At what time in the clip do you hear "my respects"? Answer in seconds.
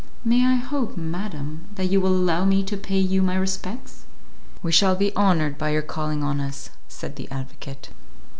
3.21-4.05